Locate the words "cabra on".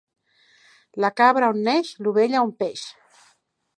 1.21-1.61